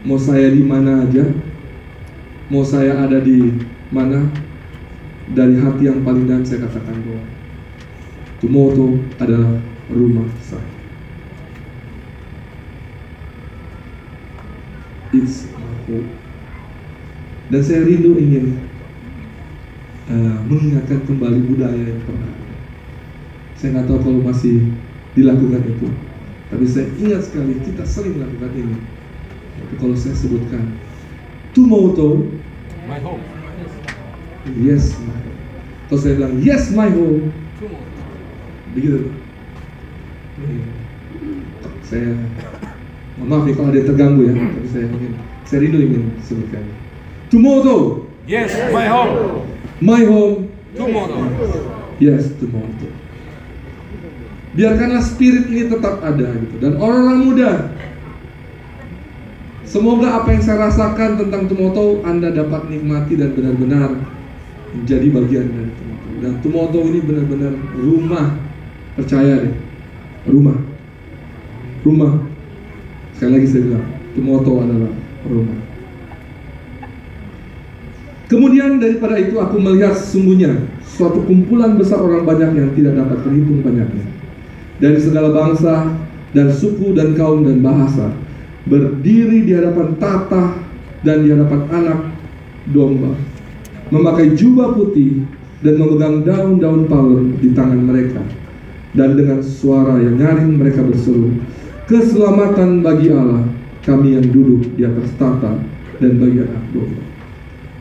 [0.06, 1.26] Mau saya di mana aja,
[2.48, 3.52] mau saya ada di
[3.92, 4.24] mana,
[5.34, 7.24] dari hati yang paling dalam saya katakan bahwa
[8.40, 9.60] Tumoto adalah
[9.92, 10.79] rumah saya.
[15.12, 16.08] Hope.
[17.50, 18.62] Dan saya rindu ingin
[20.06, 22.30] uh, mengingatkan kembali budaya yang pernah
[23.58, 24.72] Saya nggak tahu kalau masih
[25.12, 25.90] dilakukan itu,
[26.48, 28.78] tapi saya ingat sekali kita sering melakukan ini.
[29.60, 30.80] Tapi kalau saya sebutkan
[31.52, 32.30] Tumoto,
[32.88, 33.20] my home.
[34.56, 35.38] Yes, my home.
[35.92, 37.34] Kalau saya bilang yes, my home.
[38.72, 39.12] Begitu.
[41.84, 42.16] Saya
[43.26, 45.12] maaf ya kalau ada yang terganggu ya, tapi saya ingin,
[45.44, 46.64] saya rindu ingin sebutkan.
[47.28, 48.08] Tomorrow.
[48.26, 49.44] Yes, my home.
[49.80, 50.50] My home.
[50.74, 51.24] Tomorrow.
[52.00, 52.90] Yes, tomorrow.
[54.50, 56.58] Biarkanlah spirit ini tetap ada gitu.
[56.58, 57.50] Dan orang-orang muda,
[59.62, 63.94] semoga apa yang saya rasakan tentang Tumoto Anda dapat nikmati dan benar-benar
[64.74, 66.08] menjadi bagian dari Tumoto.
[66.18, 68.26] Dan Tumoto ini benar-benar rumah,
[68.98, 69.54] percaya deh,
[70.26, 70.58] rumah,
[71.86, 72.26] rumah
[73.20, 74.92] Sekali lagi saya bilang, Tumoto adalah
[75.28, 75.60] rumah.
[78.32, 83.60] Kemudian daripada itu aku melihat sesungguhnya suatu kumpulan besar orang banyak yang tidak dapat terhitung
[83.60, 84.08] banyaknya.
[84.80, 85.92] Dari segala bangsa
[86.32, 88.08] dan suku dan kaum dan bahasa
[88.64, 90.56] berdiri di hadapan tata
[91.04, 92.00] dan di hadapan anak
[92.72, 93.20] domba
[93.92, 95.28] memakai jubah putih
[95.60, 98.24] dan memegang daun-daun palem di tangan mereka
[98.96, 101.36] Dan dengan suara yang nyaring mereka berseru,
[101.90, 103.50] Keselamatan bagi Allah,
[103.82, 105.58] kami yang duduk di atas tata
[105.98, 107.02] dan bagi anak domba.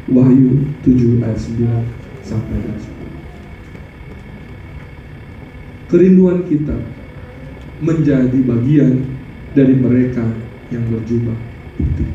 [0.09, 2.89] Wahyu 7 ayat 9 sampai ayat
[5.93, 5.93] 10.
[5.93, 6.73] Kerinduan kita
[7.85, 9.05] menjadi bagian
[9.53, 10.25] dari mereka
[10.73, 11.37] yang berjubah
[11.77, 12.09] putih.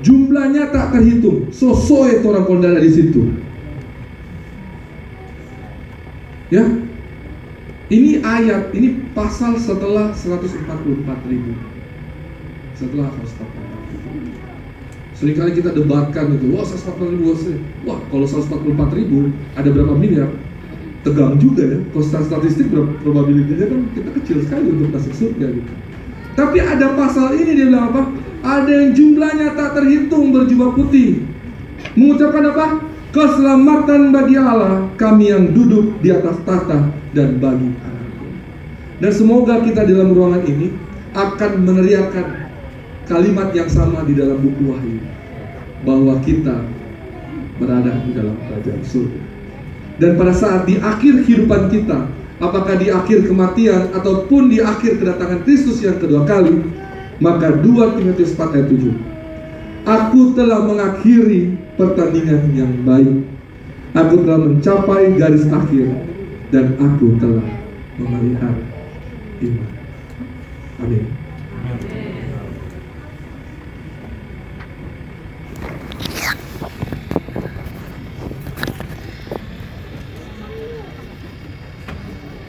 [0.00, 1.52] Jumlahnya tak terhitung.
[1.52, 3.28] Sosoe orang kondala di situ.
[6.48, 6.64] Ya.
[7.92, 10.64] Ini ayat, ini pasal setelah 144
[11.28, 11.52] ribu.
[12.72, 14.32] Setelah 144 ribu.
[15.14, 17.36] Seringkali kita debatkan itu, wah 144 ribu,
[17.84, 20.32] wah kalau 144 ribu ada berapa miliar?
[21.04, 25.72] Tegang juga ya, kalau statistik probabilitasnya kan kita kecil sekali untuk masuk surga gitu.
[26.32, 28.02] Tapi ada pasal ini dia bilang apa?
[28.40, 31.28] Ada yang jumlahnya tak terhitung berjubah putih.
[31.92, 32.66] Mengucapkan apa?
[33.14, 38.10] Keselamatan bagi Allah, kami yang duduk di atas tahta dan bagi anak
[38.98, 40.74] Dan semoga kita dalam ruangan ini
[41.14, 42.50] akan meneriakan
[43.06, 44.98] kalimat yang sama di dalam buku Wahyu
[45.86, 46.66] bahwa kita
[47.62, 49.20] berada di dalam kerajaan surga.
[50.02, 52.10] Dan pada saat di akhir kehidupan kita,
[52.42, 56.66] apakah di akhir kematian ataupun di akhir kedatangan Kristus yang kedua kali,
[57.22, 58.90] maka 2 Timotius 4 ayat 7.
[59.86, 63.26] Aku telah mengakhiri pertandingan yang baik.
[63.94, 65.86] Aku telah mencapai garis akhir
[66.50, 67.46] dan aku telah
[67.94, 68.66] memelihara
[69.42, 69.70] iman.
[70.82, 71.23] Amin.